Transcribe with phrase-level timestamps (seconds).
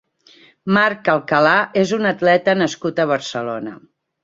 [0.77, 1.51] Marc Alcalà
[1.83, 3.79] és un atleta nascut a Barcelona.